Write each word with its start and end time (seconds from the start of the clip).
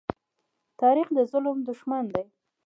تاریخ 0.81 1.07
د 1.17 1.19
ظلم 1.31 1.57
دښمن 1.67 2.03
دی. 2.13 2.23